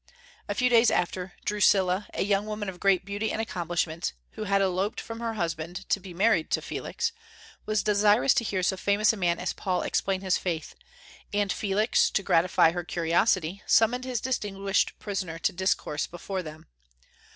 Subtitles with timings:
[0.49, 4.59] A few days after, Drusilla, a young woman of great beauty and accomplishments, who had
[4.59, 7.11] eloped from her husband to be married to Felix,
[7.67, 10.73] was desirous to hear so famous a man as Paul explain his faith;
[11.31, 16.65] and Felix, to gratify her curiosity, summoned his distinguished prisoner to discourse before them.